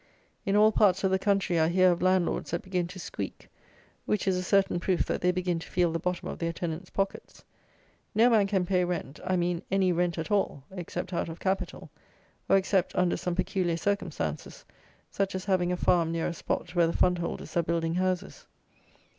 In 0.47 0.55
all 0.55 0.71
parts 0.71 1.03
of 1.03 1.11
the 1.11 1.19
country, 1.19 1.59
I 1.59 1.67
hear 1.67 1.91
of 1.91 2.01
landlords 2.01 2.49
that 2.49 2.63
begin 2.63 2.87
to 2.87 2.97
squeak, 2.97 3.47
which 4.07 4.27
is 4.27 4.35
a 4.35 4.41
certain 4.41 4.79
proof 4.79 5.05
that 5.05 5.21
they 5.21 5.31
begin 5.31 5.59
to 5.59 5.67
feel 5.67 5.91
the 5.91 5.99
bottom 5.99 6.27
of 6.27 6.39
their 6.39 6.51
tenants' 6.51 6.89
pockets. 6.89 7.43
No 8.15 8.27
man 8.27 8.47
can 8.47 8.65
pay 8.65 8.83
rent; 8.83 9.19
I 9.23 9.35
mean 9.35 9.61
any 9.69 9.91
rent 9.91 10.17
at 10.17 10.31
all, 10.31 10.63
except 10.71 11.13
out 11.13 11.29
of 11.29 11.39
capital; 11.39 11.91
or, 12.49 12.57
except 12.57 12.95
under 12.95 13.15
some 13.15 13.35
peculiar 13.35 13.77
circumstances, 13.77 14.65
such 15.11 15.35
as 15.35 15.45
having 15.45 15.71
a 15.71 15.77
farm 15.77 16.11
near 16.11 16.25
a 16.25 16.33
spot 16.33 16.73
where 16.73 16.87
the 16.87 16.97
fundholders 16.97 17.55
are 17.55 17.61
building 17.61 17.93
houses. 17.93 18.47